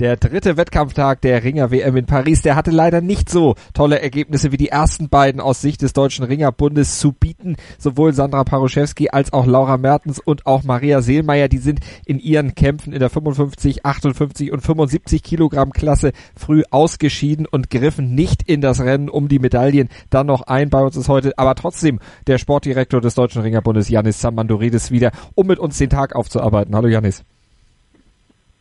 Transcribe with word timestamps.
Der 0.00 0.16
dritte 0.16 0.56
Wettkampftag 0.56 1.20
der 1.20 1.44
Ringer 1.44 1.70
WM 1.70 1.94
in 1.94 2.06
Paris, 2.06 2.40
der 2.40 2.56
hatte 2.56 2.70
leider 2.70 3.02
nicht 3.02 3.28
so 3.28 3.54
tolle 3.74 4.00
Ergebnisse 4.00 4.50
wie 4.50 4.56
die 4.56 4.70
ersten 4.70 5.10
beiden 5.10 5.42
aus 5.42 5.60
Sicht 5.60 5.82
des 5.82 5.92
Deutschen 5.92 6.24
Ringerbundes 6.24 6.98
zu 6.98 7.12
bieten. 7.12 7.56
Sowohl 7.76 8.14
Sandra 8.14 8.44
Paruszewski 8.44 9.10
als 9.10 9.34
auch 9.34 9.44
Laura 9.44 9.76
Mertens 9.76 10.18
und 10.18 10.46
auch 10.46 10.64
Maria 10.64 11.02
Seelmeier, 11.02 11.48
die 11.48 11.58
sind 11.58 11.80
in 12.06 12.18
ihren 12.18 12.54
Kämpfen 12.54 12.94
in 12.94 12.98
der 12.98 13.10
55, 13.10 13.84
58 13.84 14.52
und 14.52 14.62
75 14.62 15.22
Kilogramm 15.22 15.70
Klasse 15.70 16.12
früh 16.34 16.62
ausgeschieden 16.70 17.44
und 17.44 17.68
griffen 17.68 18.14
nicht 18.14 18.42
in 18.48 18.62
das 18.62 18.80
Rennen 18.80 19.10
um 19.10 19.28
die 19.28 19.38
Medaillen 19.38 19.90
dann 20.08 20.28
noch 20.28 20.40
ein. 20.46 20.70
Bei 20.70 20.80
uns 20.80 20.96
ist 20.96 21.10
heute 21.10 21.36
aber 21.36 21.54
trotzdem 21.56 22.00
der 22.26 22.38
Sportdirektor 22.38 23.02
des 23.02 23.16
Deutschen 23.16 23.42
Ringerbundes, 23.42 23.90
Janis 23.90 24.18
Samandoridis, 24.18 24.90
wieder, 24.90 25.10
um 25.34 25.46
mit 25.46 25.58
uns 25.58 25.76
den 25.76 25.90
Tag 25.90 26.16
aufzuarbeiten. 26.16 26.74
Hallo 26.74 26.88
Janis. 26.88 27.22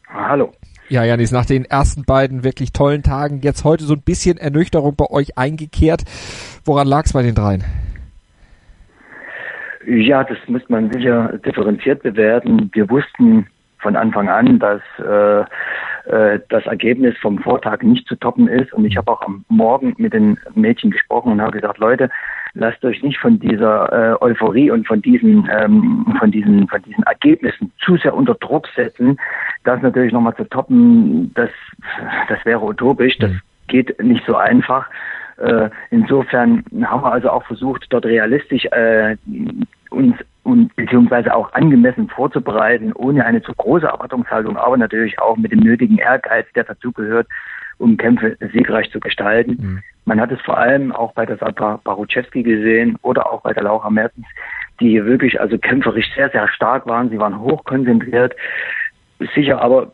Hallo. 0.10 0.52
Ja, 0.90 1.04
Janis, 1.04 1.32
nach 1.32 1.46
den 1.46 1.66
ersten 1.66 2.04
beiden 2.04 2.44
wirklich 2.44 2.74
tollen 2.74 3.04
Tagen 3.04 3.42
jetzt 3.44 3.64
heute 3.64 3.84
so 3.84 3.94
ein 3.94 4.02
bisschen 4.02 4.38
Ernüchterung 4.38 4.96
bei 4.96 5.06
euch 5.06 5.38
eingekehrt. 5.38 6.04
Woran 6.66 6.88
lag 6.88 7.06
es 7.06 7.14
bei 7.14 7.22
den 7.22 7.36
dreien? 7.36 7.64
Ja, 9.86 10.24
das 10.24 10.40
muss 10.48 10.68
man 10.68 10.92
sicher 10.92 11.38
differenziert 11.46 12.02
bewerten. 12.02 12.72
Wir 12.74 12.90
wussten 12.90 13.46
von 13.78 13.96
Anfang 13.96 14.30
an, 14.30 14.58
dass 14.58 14.82
äh, 14.98 15.42
äh, 16.12 16.40
das 16.50 16.66
Ergebnis 16.66 17.16
vom 17.22 17.38
Vortag 17.38 17.84
nicht 17.84 18.08
zu 18.08 18.16
toppen 18.16 18.48
ist. 18.48 18.74
Und 18.74 18.86
ich 18.86 18.98
habe 18.98 19.12
auch 19.12 19.22
am 19.22 19.46
Morgen 19.48 19.94
mit 19.98 20.14
den 20.14 20.40
Mädchen 20.56 20.90
gesprochen 20.90 21.34
und 21.34 21.42
habe 21.42 21.52
gesagt, 21.52 21.78
Leute, 21.78 22.10
lasst 22.54 22.84
euch 22.84 23.02
nicht 23.04 23.18
von 23.20 23.40
dieser 23.40 23.92
äh, 23.92 24.24
Euphorie 24.24 24.72
und 24.72 24.88
von 24.88 25.02
diesen, 25.02 25.50
ähm, 25.52 26.16
von 26.20 26.32
diesen, 26.32 26.68
von 26.68 26.82
diesen 26.84 27.04
Ergebnissen 27.04 27.72
zu 27.84 27.98
sehr 27.98 28.14
unter 28.14 28.36
Druck 28.36 28.68
setzen. 28.76 29.18
Das 29.64 29.82
natürlich 29.82 30.14
nochmal 30.14 30.36
zu 30.36 30.46
toppen, 30.46 31.34
das, 31.34 31.50
das 32.28 32.44
wäre 32.46 32.64
utopisch. 32.64 33.18
Das 33.20 33.32
mhm. 33.32 33.42
geht 33.68 34.04
nicht 34.04 34.26
so 34.26 34.36
einfach. 34.36 34.88
Äh, 35.38 35.70
insofern 35.90 36.64
haben 36.84 37.04
wir 37.04 37.12
also 37.12 37.30
auch 37.30 37.46
versucht, 37.46 37.86
dort 37.90 38.06
realistisch 38.06 38.66
äh, 38.66 39.16
uns 39.90 40.16
und 40.44 40.76
beziehungsweise 40.76 41.36
auch 41.36 41.54
angemessen 41.54 42.10
vorzubereiten, 42.10 42.92
ohne 42.94 43.26
eine 43.26 43.42
zu 43.42 43.54
große 43.54 43.86
Erwartungshaltung, 43.86 44.58
aber 44.58 44.78
natürlich 44.78 45.20
auch 45.20 45.38
mit 45.38 45.52
dem 45.52 45.60
nötigen 45.60 45.98
Ehrgeiz, 45.98 46.48
der 46.56 46.64
dazugehört, 46.64 47.28
um 47.78 47.98
Kämpfe 47.98 48.36
siegreich 48.52 48.90
zu 48.92 49.00
gestalten. 49.00 49.58
Mhm. 49.60 49.84
Man 50.06 50.20
hat 50.20 50.32
es 50.32 50.42
vor 50.42 50.58
allem 50.58 50.92
auch 50.92 51.14
bei 51.14 51.26
der 51.26 51.38
Sandra 51.38 51.80
Baruchewski 51.84 52.42
gesehen 52.42 52.98
oder 53.04 53.32
auch 53.32 53.42
bei 53.42 53.54
der 53.54 53.64
Laura 53.64 53.90
Mertens, 53.90 54.26
die 54.80 55.04
wirklich 55.06 55.40
also 55.40 55.58
kämpferisch 55.58 56.08
sehr, 56.16 56.30
sehr 56.30 56.48
stark 56.48 56.88
waren. 56.88 57.10
Sie 57.10 57.20
waren 57.20 57.40
hochkonzentriert, 57.40 58.36
sicher 59.36 59.62
aber 59.62 59.92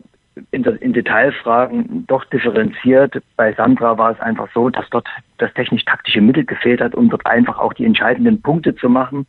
in, 0.52 0.64
in 0.64 0.94
Detailfragen 0.94 2.06
doch 2.08 2.24
differenziert. 2.26 3.22
Bei 3.36 3.54
Sandra 3.54 3.98
war 3.98 4.12
es 4.12 4.20
einfach 4.20 4.48
so, 4.54 4.70
dass 4.70 4.90
dort 4.90 5.08
das 5.38 5.54
technisch-taktische 5.54 6.22
Mittel 6.22 6.46
gefehlt 6.46 6.82
hat, 6.82 6.96
um 6.96 7.10
dort 7.10 7.26
einfach 7.26 7.60
auch 7.60 7.74
die 7.74 7.86
entscheidenden 7.86 8.42
Punkte 8.42 8.76
zu 8.76 8.90
machen 8.90 9.26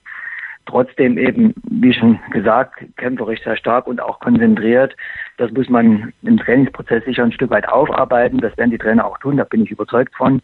trotzdem 0.66 1.16
eben, 1.16 1.54
wie 1.70 1.92
schon 1.92 2.18
gesagt, 2.30 2.84
kämpferisch 2.96 3.42
sehr 3.42 3.56
stark 3.56 3.86
und 3.86 4.00
auch 4.00 4.20
konzentriert. 4.20 4.94
Das 5.38 5.50
muss 5.52 5.68
man 5.68 6.12
im 6.22 6.36
Trainingsprozess 6.38 7.04
sicher 7.04 7.24
ein 7.24 7.32
Stück 7.32 7.50
weit 7.50 7.68
aufarbeiten. 7.68 8.38
Das 8.38 8.56
werden 8.56 8.70
die 8.70 8.78
Trainer 8.78 9.06
auch 9.06 9.18
tun, 9.18 9.36
da 9.36 9.44
bin 9.44 9.62
ich 9.62 9.70
überzeugt 9.70 10.14
von. 10.16 10.42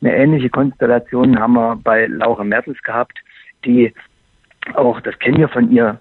Eine 0.00 0.14
ähnliche 0.14 0.50
Konstellation 0.50 1.38
haben 1.38 1.54
wir 1.54 1.76
bei 1.82 2.06
Laura 2.06 2.44
Mertens 2.44 2.80
gehabt, 2.82 3.18
die 3.64 3.92
auch, 4.74 5.00
das 5.00 5.18
kennen 5.18 5.38
wir 5.38 5.48
von 5.48 5.70
ihr, 5.70 5.98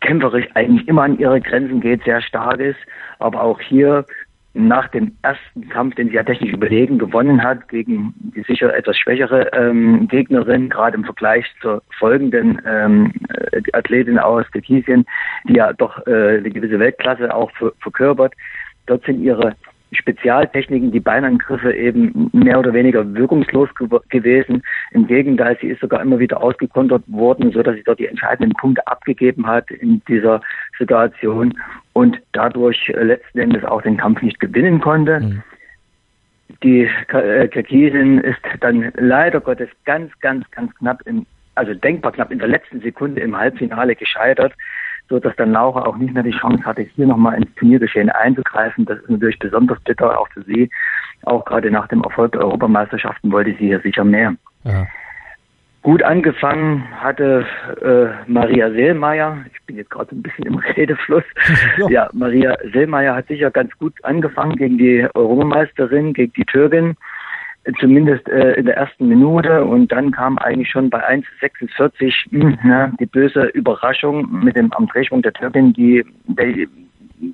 kämpferisch 0.00 0.46
eigentlich 0.54 0.86
immer 0.86 1.02
an 1.02 1.18
ihre 1.18 1.40
Grenzen 1.40 1.80
geht, 1.80 2.04
sehr 2.04 2.22
stark 2.22 2.60
ist, 2.60 2.78
aber 3.18 3.42
auch 3.42 3.60
hier 3.60 4.04
nach 4.54 4.88
dem 4.88 5.16
ersten 5.22 5.68
Kampf, 5.70 5.94
den 5.94 6.08
sie 6.08 6.14
ja 6.14 6.22
technisch 6.22 6.52
überlegen 6.52 6.98
gewonnen 6.98 7.42
hat, 7.42 7.68
gegen 7.68 8.14
die 8.16 8.42
sicher 8.42 8.74
etwas 8.74 8.98
schwächere 8.98 9.52
ähm, 9.54 10.08
Gegnerin, 10.08 10.68
gerade 10.68 10.96
im 10.96 11.04
Vergleich 11.04 11.46
zur 11.60 11.82
folgenden 11.98 12.60
ähm, 12.66 13.12
äh, 13.30 13.62
Athletin 13.72 14.18
aus 14.18 14.50
Kirgisien, 14.50 15.06
die 15.48 15.54
ja 15.54 15.72
doch 15.72 16.06
äh, 16.06 16.38
eine 16.38 16.50
gewisse 16.50 16.78
Weltklasse 16.78 17.34
auch 17.34 17.50
verkörpert. 17.80 18.34
Dort 18.86 19.04
sind 19.04 19.22
ihre 19.22 19.54
Spezialtechniken, 19.92 20.90
die 20.90 21.00
Beinangriffe 21.00 21.72
eben 21.74 22.30
mehr 22.32 22.58
oder 22.58 22.72
weniger 22.72 23.14
wirkungslos 23.14 23.68
ge 23.74 23.88
gewesen. 24.08 24.62
Im 24.92 25.06
Gegenteil, 25.06 25.56
sie 25.60 25.68
ist 25.68 25.80
sogar 25.80 26.00
immer 26.00 26.18
wieder 26.18 26.42
ausgekontert 26.42 27.02
worden, 27.06 27.52
so 27.52 27.62
dass 27.62 27.76
sie 27.76 27.82
dort 27.82 27.98
die 27.98 28.06
entscheidenden 28.06 28.54
Punkte 28.54 28.86
abgegeben 28.86 29.46
hat 29.46 29.70
in 29.70 30.02
dieser 30.08 30.40
Situation 30.78 31.54
und 31.92 32.18
dadurch 32.32 32.88
äh, 32.88 33.02
letzten 33.02 33.38
Endes 33.38 33.64
auch 33.64 33.82
den 33.82 33.98
Kampf 33.98 34.22
nicht 34.22 34.40
gewinnen 34.40 34.80
konnte. 34.80 35.20
Mhm. 35.20 35.42
Die 36.62 36.88
äh, 37.08 37.48
Kirgisin 37.48 38.18
ist 38.18 38.40
dann 38.60 38.92
leider 38.96 39.40
Gottes 39.40 39.68
ganz, 39.84 40.12
ganz, 40.20 40.48
ganz 40.52 40.74
knapp 40.76 41.02
in, 41.06 41.26
also 41.54 41.74
denkbar 41.74 42.12
knapp 42.12 42.30
in 42.30 42.38
der 42.38 42.48
letzten 42.48 42.80
Sekunde 42.80 43.20
im 43.20 43.36
Halbfinale 43.36 43.96
gescheitert 43.96 44.54
so 45.08 45.18
dass 45.18 45.36
dann 45.36 45.52
Laura 45.52 45.84
auch 45.84 45.96
nicht 45.96 46.14
mehr 46.14 46.22
die 46.22 46.30
Chance 46.30 46.64
hatte, 46.64 46.82
hier 46.82 47.06
nochmal 47.06 47.36
ins 47.36 47.54
Turniergeschehen 47.56 48.10
einzugreifen. 48.10 48.84
Das 48.86 48.98
ist 48.98 49.10
natürlich 49.10 49.38
besonders 49.38 49.80
bitter, 49.80 50.18
auch 50.18 50.28
für 50.28 50.42
sie. 50.42 50.70
Auch 51.24 51.44
gerade 51.44 51.70
nach 51.70 51.88
dem 51.88 52.02
Erfolg 52.02 52.32
der 52.32 52.42
Europameisterschaften 52.42 53.30
wollte 53.30 53.50
sie 53.52 53.66
hier 53.66 53.80
sicher 53.80 54.04
mehr. 54.04 54.34
Ja. 54.64 54.86
Gut 55.82 56.02
angefangen 56.04 56.88
hatte 57.00 57.44
äh, 57.80 58.30
Maria 58.30 58.70
Seelmeier. 58.70 59.44
Ich 59.52 59.66
bin 59.66 59.76
jetzt 59.76 59.90
gerade 59.90 60.10
so 60.10 60.16
ein 60.16 60.22
bisschen 60.22 60.46
im 60.46 60.58
Redefluss. 60.76 61.24
ja. 61.76 61.88
ja, 61.88 62.10
Maria 62.12 62.56
Seelmeier 62.72 63.16
hat 63.16 63.26
sicher 63.26 63.50
ganz 63.50 63.76
gut 63.78 63.92
angefangen 64.04 64.56
gegen 64.56 64.78
die 64.78 65.06
Europameisterin, 65.12 66.12
gegen 66.12 66.32
die 66.34 66.44
Türkin 66.44 66.96
zumindest 67.78 68.28
äh, 68.28 68.54
in 68.54 68.66
der 68.66 68.76
ersten 68.76 69.08
Minute. 69.08 69.64
Und 69.64 69.92
dann 69.92 70.10
kam 70.10 70.38
eigentlich 70.38 70.70
schon 70.70 70.90
bei 70.90 71.06
1,46 71.06 72.30
hm, 72.30 72.96
die 72.98 73.06
böse 73.06 73.44
Überraschung 73.46 74.28
mit 74.44 74.56
dem 74.56 74.72
am 74.72 74.86
Drehschwung 74.88 75.22
der 75.22 75.32
Türkin, 75.32 75.72
die 75.72 76.04
der, 76.26 76.66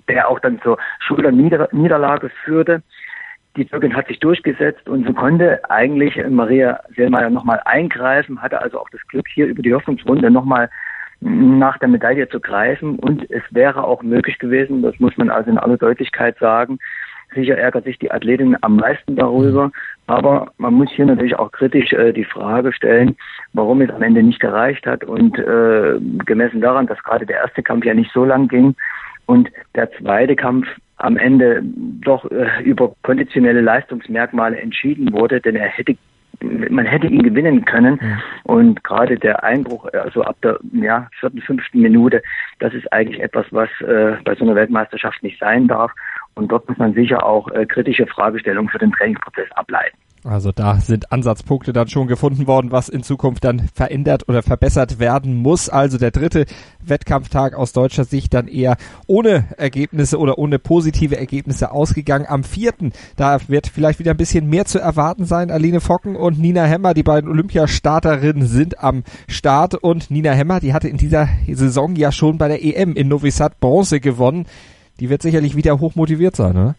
der 0.08 0.28
auch 0.28 0.40
dann 0.40 0.60
zur 0.62 0.78
Schulterniederlage 1.00 2.30
führte. 2.44 2.82
Die 3.56 3.64
Türkin 3.64 3.96
hat 3.96 4.06
sich 4.06 4.20
durchgesetzt 4.20 4.88
und 4.88 5.06
so 5.06 5.12
konnte 5.12 5.58
eigentlich 5.68 6.14
Maria 6.28 6.80
Selmayr 6.94 7.30
nochmal 7.30 7.60
eingreifen, 7.64 8.40
hatte 8.40 8.60
also 8.60 8.78
auch 8.78 8.90
das 8.90 9.00
Glück, 9.08 9.26
hier 9.32 9.46
über 9.46 9.62
die 9.62 9.74
Hoffnungsrunde 9.74 10.30
nochmal 10.30 10.70
nach 11.20 11.78
der 11.78 11.88
Medaille 11.88 12.28
zu 12.28 12.38
greifen. 12.38 12.98
Und 13.00 13.28
es 13.30 13.42
wäre 13.50 13.82
auch 13.82 14.02
möglich 14.02 14.38
gewesen, 14.38 14.82
das 14.82 15.00
muss 15.00 15.16
man 15.16 15.30
also 15.30 15.50
in 15.50 15.58
aller 15.58 15.76
Deutlichkeit 15.76 16.38
sagen, 16.38 16.78
Sicher 17.34 17.58
ärgert 17.58 17.84
sich 17.84 17.98
die 17.98 18.10
Athletin 18.10 18.56
am 18.62 18.76
meisten 18.76 19.16
darüber, 19.16 19.70
aber 20.08 20.52
man 20.56 20.74
muss 20.74 20.90
hier 20.90 21.04
natürlich 21.04 21.38
auch 21.38 21.52
kritisch 21.52 21.92
äh, 21.92 22.12
die 22.12 22.24
Frage 22.24 22.72
stellen, 22.72 23.14
warum 23.52 23.82
es 23.82 23.90
am 23.90 24.02
Ende 24.02 24.22
nicht 24.22 24.40
gereicht 24.40 24.86
hat 24.86 25.04
und 25.04 25.38
äh, 25.38 26.00
gemessen 26.24 26.62
daran, 26.62 26.86
dass 26.86 27.02
gerade 27.04 27.26
der 27.26 27.36
erste 27.36 27.62
Kampf 27.62 27.84
ja 27.84 27.92
nicht 27.92 28.10
so 28.12 28.24
lang 28.24 28.48
ging 28.48 28.74
und 29.26 29.50
der 29.74 29.92
zweite 29.92 30.34
Kampf 30.34 30.66
am 30.96 31.18
Ende 31.18 31.60
doch 31.62 32.24
äh, 32.30 32.62
über 32.62 32.94
konditionelle 33.02 33.60
Leistungsmerkmale 33.60 34.58
entschieden 34.58 35.12
wurde, 35.12 35.42
denn 35.42 35.56
er 35.56 35.68
hätte 35.68 35.96
man 36.40 36.86
hätte 36.86 37.06
ihn 37.06 37.22
gewinnen 37.22 37.64
können. 37.64 37.98
Ja. 38.00 38.18
Und 38.44 38.84
gerade 38.84 39.18
der 39.18 39.42
Einbruch, 39.44 39.86
also 39.92 40.22
ab 40.22 40.36
der 40.42 40.58
ja, 40.72 41.08
vierten, 41.18 41.40
fünften 41.40 41.80
Minute, 41.80 42.22
das 42.60 42.74
ist 42.74 42.92
eigentlich 42.92 43.20
etwas, 43.20 43.46
was 43.50 43.68
äh, 43.80 44.16
bei 44.24 44.34
so 44.34 44.44
einer 44.44 44.54
Weltmeisterschaft 44.54 45.22
nicht 45.22 45.38
sein 45.38 45.68
darf. 45.68 45.92
Und 46.34 46.52
dort 46.52 46.68
muss 46.68 46.78
man 46.78 46.94
sicher 46.94 47.24
auch 47.24 47.50
äh, 47.50 47.66
kritische 47.66 48.06
Fragestellungen 48.06 48.70
für 48.70 48.78
den 48.78 48.92
Trainingsprozess 48.92 49.50
ableiten. 49.52 49.98
Also 50.24 50.52
da 50.52 50.80
sind 50.80 51.12
Ansatzpunkte 51.12 51.72
dann 51.72 51.88
schon 51.88 52.08
gefunden 52.08 52.46
worden, 52.46 52.72
was 52.72 52.88
in 52.88 53.02
Zukunft 53.02 53.44
dann 53.44 53.68
verändert 53.72 54.28
oder 54.28 54.42
verbessert 54.42 54.98
werden 54.98 55.34
muss. 55.34 55.68
Also 55.68 55.96
der 55.96 56.10
dritte 56.10 56.46
Wettkampftag 56.84 57.54
aus 57.54 57.72
deutscher 57.72 58.04
Sicht 58.04 58.34
dann 58.34 58.48
eher 58.48 58.76
ohne 59.06 59.44
Ergebnisse 59.56 60.18
oder 60.18 60.38
ohne 60.38 60.58
positive 60.58 61.16
Ergebnisse 61.16 61.70
ausgegangen. 61.70 62.26
Am 62.28 62.44
vierten, 62.44 62.92
da 63.16 63.38
wird 63.48 63.68
vielleicht 63.68 64.00
wieder 64.00 64.10
ein 64.10 64.16
bisschen 64.16 64.48
mehr 64.48 64.64
zu 64.64 64.78
erwarten 64.78 65.24
sein. 65.24 65.50
Aline 65.50 65.80
Focken 65.80 66.16
und 66.16 66.38
Nina 66.38 66.64
Hemmer, 66.64 66.94
die 66.94 67.04
beiden 67.04 67.30
Olympiastarterinnen, 67.30 68.46
sind 68.46 68.82
am 68.82 69.04
Start. 69.28 69.74
Und 69.74 70.10
Nina 70.10 70.32
Hemmer, 70.32 70.60
die 70.60 70.74
hatte 70.74 70.88
in 70.88 70.96
dieser 70.96 71.28
Saison 71.50 71.94
ja 71.94 72.10
schon 72.10 72.38
bei 72.38 72.48
der 72.48 72.64
EM 72.64 72.94
in 72.94 73.08
Novi 73.08 73.30
Sad 73.30 73.60
Bronze 73.60 74.00
gewonnen 74.00 74.46
die 75.00 75.10
wird 75.10 75.22
sicherlich 75.22 75.56
wieder 75.56 75.78
hoch 75.78 75.94
motiviert 75.94 76.36
sein, 76.36 76.54
ne? 76.54 76.74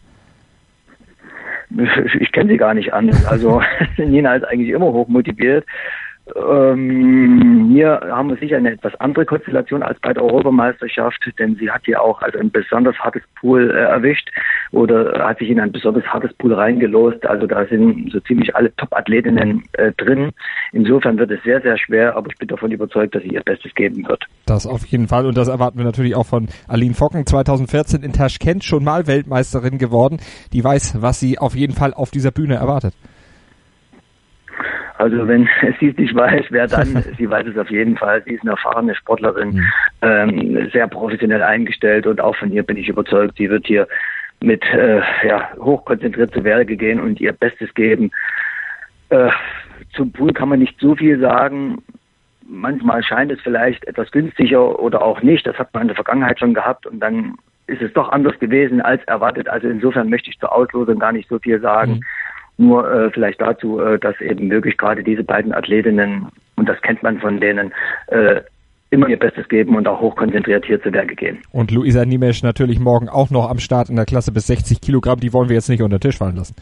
Ich 2.20 2.32
kenne 2.32 2.50
sie 2.50 2.56
gar 2.56 2.74
nicht 2.74 2.92
an. 2.92 3.10
Also 3.26 3.62
Nina 3.96 4.34
ist 4.34 4.44
eigentlich 4.44 4.70
immer 4.70 4.92
hoch 4.92 5.08
motiviert. 5.08 5.64
Ähm, 6.36 7.70
hier 7.72 8.00
haben 8.10 8.28
wir 8.30 8.36
sicher 8.36 8.56
eine 8.56 8.72
etwas 8.72 8.94
andere 9.00 9.24
Konstellation 9.24 9.82
als 9.82 9.98
bei 10.00 10.12
der 10.12 10.22
Europameisterschaft, 10.22 11.20
denn 11.38 11.56
sie 11.56 11.70
hat 11.70 11.82
hier 11.84 12.00
auch 12.02 12.20
also 12.22 12.38
ein 12.38 12.50
besonders 12.50 12.96
hartes 12.98 13.22
Pool 13.40 13.70
äh, 13.70 13.74
erwischt 13.74 14.28
oder 14.72 15.26
hat 15.26 15.38
sich 15.38 15.50
in 15.50 15.60
ein 15.60 15.72
besonders 15.72 16.04
hartes 16.04 16.32
Pool 16.34 16.54
reingelost. 16.54 17.24
Also 17.26 17.46
da 17.46 17.64
sind 17.66 18.10
so 18.12 18.20
ziemlich 18.20 18.54
alle 18.54 18.74
Top-Athletinnen 18.76 19.64
äh, 19.72 19.92
drin. 19.92 20.30
Insofern 20.72 21.18
wird 21.18 21.30
es 21.30 21.42
sehr, 21.42 21.60
sehr 21.60 21.78
schwer, 21.78 22.16
aber 22.16 22.28
ich 22.30 22.38
bin 22.38 22.48
davon 22.48 22.70
überzeugt, 22.70 23.14
dass 23.14 23.22
sie 23.22 23.30
ihr 23.30 23.42
Bestes 23.42 23.74
geben 23.74 24.06
wird. 24.08 24.24
Das 24.46 24.66
auf 24.66 24.84
jeden 24.86 25.08
Fall 25.08 25.26
und 25.26 25.36
das 25.36 25.48
erwarten 25.48 25.78
wir 25.78 25.84
natürlich 25.84 26.14
auch 26.14 26.26
von 26.26 26.48
Aline 26.68 26.94
Focken, 26.94 27.26
2014 27.26 28.02
in 28.02 28.12
Taschkent 28.12 28.64
schon 28.64 28.84
mal 28.84 29.06
Weltmeisterin 29.06 29.78
geworden. 29.78 30.18
Die 30.52 30.62
weiß, 30.62 31.02
was 31.02 31.20
sie 31.20 31.38
auf 31.38 31.54
jeden 31.54 31.74
Fall 31.74 31.94
auf 31.94 32.10
dieser 32.10 32.30
Bühne 32.30 32.54
erwartet. 32.54 32.94
Also 35.00 35.26
wenn 35.26 35.48
sie 35.80 35.88
es 35.88 35.96
nicht 35.96 36.14
weiß, 36.14 36.46
wer 36.50 36.66
dann? 36.66 37.02
sie 37.18 37.28
weiß 37.28 37.46
es 37.46 37.56
auf 37.56 37.70
jeden 37.70 37.96
Fall. 37.96 38.22
Sie 38.24 38.34
ist 38.34 38.42
eine 38.42 38.52
erfahrene 38.52 38.94
Sportlerin, 38.94 39.54
mhm. 39.54 39.66
ähm, 40.02 40.70
sehr 40.72 40.86
professionell 40.88 41.42
eingestellt 41.42 42.06
und 42.06 42.20
auch 42.20 42.36
von 42.36 42.52
ihr 42.52 42.62
bin 42.62 42.76
ich 42.76 42.88
überzeugt, 42.88 43.36
sie 43.38 43.48
wird 43.48 43.66
hier 43.66 43.88
mit 44.42 44.62
äh, 44.72 45.00
ja, 45.26 45.50
hochkonzentriert 45.58 46.32
zu 46.32 46.44
Werke 46.44 46.76
gehen 46.76 47.00
und 47.00 47.20
ihr 47.20 47.32
Bestes 47.32 47.72
geben. 47.74 48.10
Äh, 49.08 49.30
zum 49.94 50.12
Pool 50.12 50.32
kann 50.32 50.50
man 50.50 50.58
nicht 50.58 50.78
so 50.80 50.94
viel 50.94 51.18
sagen. 51.18 51.82
Manchmal 52.46 53.02
scheint 53.02 53.32
es 53.32 53.40
vielleicht 53.40 53.86
etwas 53.86 54.10
günstiger 54.10 54.80
oder 54.80 55.02
auch 55.02 55.22
nicht. 55.22 55.46
Das 55.46 55.58
hat 55.58 55.72
man 55.72 55.82
in 55.82 55.88
der 55.88 55.96
Vergangenheit 55.96 56.38
schon 56.38 56.54
gehabt 56.54 56.86
und 56.86 57.00
dann 57.00 57.36
ist 57.66 57.80
es 57.80 57.92
doch 57.92 58.10
anders 58.10 58.38
gewesen 58.38 58.80
als 58.80 59.02
erwartet. 59.04 59.48
Also 59.48 59.68
insofern 59.68 60.10
möchte 60.10 60.30
ich 60.30 60.38
zur 60.38 60.52
Auslosung 60.52 60.98
gar 60.98 61.12
nicht 61.12 61.28
so 61.28 61.38
viel 61.38 61.60
sagen. 61.60 61.92
Mhm. 61.92 62.00
Nur 62.60 62.92
äh, 62.92 63.10
vielleicht 63.10 63.40
dazu, 63.40 63.80
äh, 63.80 63.98
dass 63.98 64.20
eben 64.20 64.50
wirklich 64.50 64.76
gerade 64.76 65.02
diese 65.02 65.24
beiden 65.24 65.54
Athletinnen, 65.54 66.26
und 66.56 66.68
das 66.68 66.78
kennt 66.82 67.02
man 67.02 67.18
von 67.18 67.40
denen, 67.40 67.72
äh, 68.08 68.42
immer 68.90 69.08
ihr 69.08 69.18
Bestes 69.18 69.48
geben 69.48 69.76
und 69.76 69.88
auch 69.88 69.98
hochkonzentriert 69.98 70.66
hier 70.66 70.82
zu 70.82 70.92
Werke 70.92 71.14
gehen. 71.14 71.38
Und 71.52 71.70
Luisa 71.70 72.04
Niemesch 72.04 72.42
natürlich 72.42 72.78
morgen 72.78 73.08
auch 73.08 73.30
noch 73.30 73.48
am 73.48 73.60
Start 73.60 73.88
in 73.88 73.96
der 73.96 74.04
Klasse 74.04 74.30
bis 74.30 74.46
60 74.48 74.82
Kilogramm. 74.82 75.20
Die 75.20 75.32
wollen 75.32 75.48
wir 75.48 75.56
jetzt 75.56 75.70
nicht 75.70 75.80
unter 75.80 75.98
den 75.98 76.02
Tisch 76.02 76.18
fallen 76.18 76.36
lassen. 76.36 76.54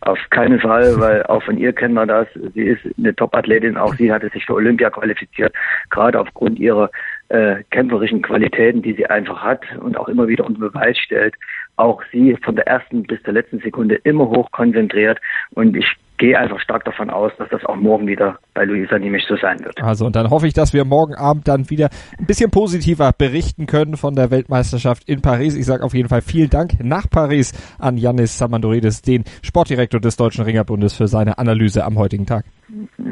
Auf 0.00 0.18
keinen 0.30 0.58
Fall, 0.58 0.98
weil 0.98 1.22
auch 1.24 1.42
von 1.44 1.58
ihr 1.58 1.72
kennen 1.72 1.94
wir 1.94 2.06
das. 2.06 2.26
Sie 2.54 2.62
ist 2.62 2.80
eine 2.98 3.14
Top-Athletin, 3.14 3.76
auch 3.76 3.94
sie 3.94 4.12
hatte 4.12 4.28
sich 4.30 4.44
für 4.46 4.54
Olympia 4.54 4.90
qualifiziert, 4.90 5.54
gerade 5.90 6.18
aufgrund 6.18 6.58
ihrer 6.58 6.90
äh, 7.28 7.62
kämpferischen 7.70 8.22
Qualitäten, 8.22 8.82
die 8.82 8.94
sie 8.94 9.06
einfach 9.06 9.42
hat 9.42 9.62
und 9.80 9.96
auch 9.96 10.08
immer 10.08 10.28
wieder 10.28 10.44
unter 10.44 10.60
Beweis 10.60 10.98
stellt. 10.98 11.34
Auch 11.76 12.02
sie 12.10 12.36
von 12.42 12.56
der 12.56 12.66
ersten 12.66 13.02
bis 13.02 13.22
zur 13.22 13.34
letzten 13.34 13.58
Sekunde 13.60 13.96
immer 13.96 14.26
hoch 14.28 14.50
konzentriert 14.50 15.18
und 15.54 15.76
ich 15.76 15.86
gehe 16.18 16.38
einfach 16.38 16.60
stark 16.60 16.84
davon 16.84 17.10
aus, 17.10 17.32
dass 17.38 17.48
das 17.50 17.64
auch 17.66 17.76
morgen 17.76 18.06
wieder 18.06 18.38
bei 18.54 18.64
Luisa 18.64 18.98
nämlich 18.98 19.24
so 19.28 19.36
sein 19.36 19.62
wird. 19.64 19.82
Also 19.82 20.06
und 20.06 20.16
dann 20.16 20.30
hoffe 20.30 20.46
ich, 20.46 20.54
dass 20.54 20.72
wir 20.72 20.84
morgen 20.84 21.14
Abend 21.14 21.46
dann 21.48 21.68
wieder 21.70 21.90
ein 22.18 22.26
bisschen 22.26 22.50
positiver 22.50 23.12
berichten 23.16 23.66
können 23.66 23.96
von 23.96 24.14
der 24.14 24.30
Weltmeisterschaft 24.30 25.08
in 25.08 25.20
Paris. 25.20 25.56
Ich 25.56 25.66
sage 25.66 25.84
auf 25.84 25.94
jeden 25.94 26.08
Fall 26.08 26.22
vielen 26.22 26.50
Dank 26.50 26.82
nach 26.82 27.08
Paris 27.10 27.52
an 27.78 27.96
Yannis 27.96 28.38
Samandoridis, 28.38 29.02
den 29.02 29.24
Sportdirektor 29.42 30.00
des 30.00 30.16
Deutschen 30.16 30.44
Ringerbundes, 30.44 30.96
für 30.96 31.06
seine 31.06 31.38
Analyse 31.38 31.84
am 31.84 31.98
heutigen 31.98 32.26
Tag. 32.26 32.44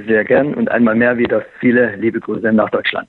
Sehr 0.06 0.25
gern 0.25 0.55
und 0.55 0.70
einmal 0.70 0.94
mehr 0.94 1.19
wieder 1.19 1.44
viele 1.61 1.96
liebe 1.96 2.20
Grüße 2.20 2.52
nach 2.52 2.70
Deutschland 2.70 3.08